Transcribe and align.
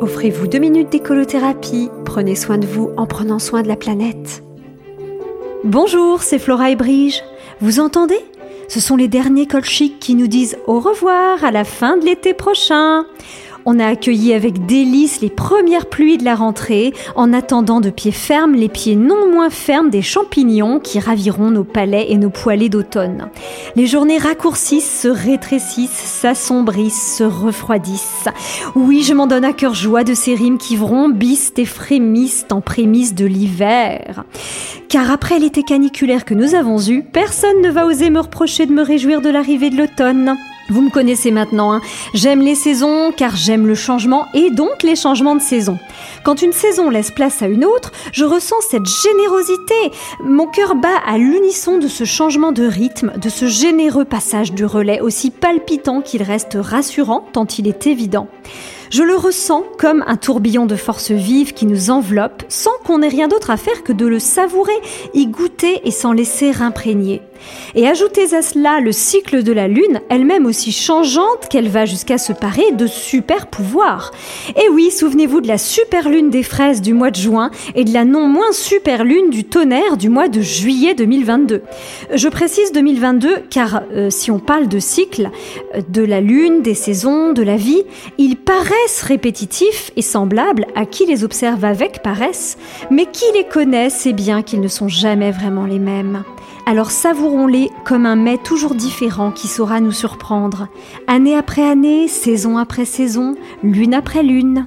Offrez-vous 0.00 0.46
deux 0.46 0.60
minutes 0.60 0.90
d'écolothérapie. 0.90 1.90
Prenez 2.04 2.36
soin 2.36 2.56
de 2.56 2.66
vous 2.66 2.92
en 2.96 3.06
prenant 3.06 3.40
soin 3.40 3.62
de 3.62 3.68
la 3.68 3.74
planète. 3.74 4.44
Bonjour, 5.64 6.22
c'est 6.22 6.38
Flora 6.38 6.70
et 6.70 6.76
Brige. 6.76 7.24
Vous 7.60 7.80
entendez? 7.80 8.20
Ce 8.68 8.78
sont 8.78 8.94
les 8.94 9.08
derniers 9.08 9.46
colchiques 9.46 9.98
qui 9.98 10.14
nous 10.14 10.28
disent 10.28 10.56
au 10.68 10.78
revoir 10.78 11.42
à 11.42 11.50
la 11.50 11.64
fin 11.64 11.96
de 11.96 12.04
l'été 12.04 12.32
prochain. 12.32 13.06
On 13.64 13.78
a 13.78 13.86
accueilli 13.86 14.32
avec 14.32 14.66
délice 14.66 15.20
les 15.20 15.30
premières 15.30 15.86
pluies 15.86 16.18
de 16.18 16.24
la 16.24 16.34
rentrée, 16.34 16.92
en 17.16 17.32
attendant 17.32 17.80
de 17.80 17.90
pied 17.90 18.12
ferme 18.12 18.54
les 18.54 18.68
pieds 18.68 18.96
non 18.96 19.30
moins 19.30 19.50
fermes 19.50 19.90
des 19.90 20.02
champignons 20.02 20.80
qui 20.80 20.98
raviront 20.98 21.50
nos 21.50 21.64
palais 21.64 22.06
et 22.10 22.16
nos 22.16 22.30
poêlés 22.30 22.68
d'automne. 22.68 23.28
Les 23.76 23.86
journées 23.86 24.18
raccourcissent, 24.18 25.02
se 25.02 25.08
rétrécissent, 25.08 25.90
s'assombrissent, 25.90 27.16
se 27.18 27.24
refroidissent. 27.24 28.28
Oui, 28.74 29.02
je 29.02 29.14
m'en 29.14 29.26
donne 29.26 29.44
à 29.44 29.52
cœur 29.52 29.74
joie 29.74 30.04
de 30.04 30.14
ces 30.14 30.34
rimes 30.34 30.58
qui 30.58 30.76
vrombissent 30.76 31.52
et 31.56 31.64
frémissent 31.64 32.46
en 32.50 32.60
prémisse 32.60 33.14
de 33.14 33.26
l'hiver. 33.26 34.24
Car 34.88 35.10
après 35.10 35.38
l'été 35.38 35.62
caniculaire 35.62 36.24
que 36.24 36.34
nous 36.34 36.54
avons 36.54 36.80
eu, 36.80 37.02
personne 37.02 37.60
ne 37.62 37.70
va 37.70 37.86
oser 37.86 38.10
me 38.10 38.20
reprocher 38.20 38.66
de 38.66 38.72
me 38.72 38.82
réjouir 38.82 39.20
de 39.20 39.28
l'arrivée 39.28 39.70
de 39.70 39.76
l'automne. 39.76 40.36
Vous 40.70 40.82
me 40.82 40.90
connaissez 40.90 41.30
maintenant, 41.30 41.72
hein. 41.72 41.80
j'aime 42.12 42.42
les 42.42 42.54
saisons 42.54 43.10
car 43.16 43.36
j'aime 43.36 43.66
le 43.66 43.74
changement 43.74 44.26
et 44.34 44.50
donc 44.50 44.82
les 44.82 44.96
changements 44.96 45.34
de 45.34 45.40
saison. 45.40 45.78
Quand 46.24 46.42
une 46.42 46.52
saison 46.52 46.90
laisse 46.90 47.10
place 47.10 47.40
à 47.40 47.46
une 47.46 47.64
autre, 47.64 47.90
je 48.12 48.26
ressens 48.26 48.60
cette 48.68 48.84
générosité. 48.84 49.92
Mon 50.22 50.46
cœur 50.46 50.74
bat 50.74 50.88
à 51.06 51.16
l'unisson 51.16 51.78
de 51.78 51.88
ce 51.88 52.04
changement 52.04 52.52
de 52.52 52.64
rythme, 52.64 53.12
de 53.16 53.30
ce 53.30 53.46
généreux 53.46 54.04
passage 54.04 54.52
du 54.52 54.66
relais 54.66 55.00
aussi 55.00 55.30
palpitant 55.30 56.02
qu'il 56.02 56.22
reste 56.22 56.58
rassurant 56.60 57.24
tant 57.32 57.46
il 57.46 57.66
est 57.66 57.86
évident. 57.86 58.28
Je 58.90 59.02
le 59.02 59.14
ressens 59.14 59.64
comme 59.78 60.02
un 60.06 60.16
tourbillon 60.16 60.66
de 60.66 60.76
force 60.76 61.10
vive 61.10 61.52
qui 61.52 61.66
nous 61.66 61.90
enveloppe 61.90 62.44
sans 62.48 62.72
qu'on 62.84 63.02
ait 63.02 63.08
rien 63.08 63.28
d'autre 63.28 63.50
à 63.50 63.56
faire 63.56 63.82
que 63.82 63.92
de 63.92 64.06
le 64.06 64.18
savourer, 64.18 64.72
y 65.14 65.26
goûter 65.26 65.80
et 65.84 65.90
s'en 65.90 66.12
laisser 66.12 66.52
imprégner. 66.60 67.20
Et 67.74 67.86
ajoutez 67.86 68.34
à 68.34 68.42
cela 68.42 68.80
le 68.80 68.92
cycle 68.92 69.42
de 69.42 69.52
la 69.52 69.68
Lune, 69.68 70.00
elle-même 70.08 70.46
aussi 70.46 70.72
changeante 70.72 71.48
qu'elle 71.50 71.68
va 71.68 71.84
jusqu'à 71.84 72.18
se 72.18 72.32
parer 72.32 72.72
de 72.72 72.86
super 72.86 73.46
pouvoirs. 73.46 74.10
Et 74.56 74.68
oui, 74.70 74.90
souvenez-vous 74.90 75.40
de 75.40 75.48
la 75.48 75.58
super 75.58 76.08
lune 76.08 76.30
des 76.30 76.42
fraises 76.42 76.82
du 76.82 76.94
mois 76.94 77.10
de 77.10 77.16
juin 77.16 77.50
et 77.74 77.84
de 77.84 77.92
la 77.92 78.04
non 78.04 78.26
moins 78.26 78.52
super 78.52 79.04
lune 79.04 79.30
du 79.30 79.44
tonnerre 79.44 79.96
du 79.96 80.08
mois 80.08 80.28
de 80.28 80.40
juillet 80.40 80.94
2022. 80.94 81.62
Je 82.14 82.28
précise 82.28 82.72
2022 82.72 83.36
car 83.50 83.82
euh, 83.92 84.10
si 84.10 84.30
on 84.30 84.38
parle 84.38 84.68
de 84.68 84.78
cycle, 84.78 85.30
euh, 85.74 85.80
de 85.88 86.02
la 86.02 86.20
lune, 86.20 86.62
des 86.62 86.74
saisons, 86.74 87.32
de 87.32 87.42
la 87.42 87.56
vie, 87.56 87.82
ils 88.18 88.36
répétitifs 89.02 89.90
et 89.96 90.02
semblables 90.02 90.66
à 90.74 90.86
qui 90.86 91.06
les 91.06 91.24
observe 91.24 91.64
avec 91.64 92.02
paraissent, 92.02 92.58
mais 92.90 93.06
qui 93.06 93.24
les 93.34 93.44
connaît 93.44 93.90
sait 93.90 94.12
bien 94.12 94.42
qu'ils 94.42 94.60
ne 94.60 94.68
sont 94.68 94.88
jamais 94.88 95.30
vraiment 95.30 95.64
les 95.64 95.78
mêmes. 95.78 96.24
Alors 96.66 96.90
savourons-les 96.90 97.70
comme 97.84 98.06
un 98.06 98.16
mets 98.16 98.38
toujours 98.38 98.74
différent 98.74 99.30
qui 99.30 99.48
saura 99.48 99.80
nous 99.80 99.92
surprendre, 99.92 100.68
année 101.06 101.36
après 101.36 101.68
année, 101.68 102.08
saison 102.08 102.58
après 102.58 102.84
saison, 102.84 103.36
lune 103.62 103.94
après 103.94 104.22
lune. 104.22 104.66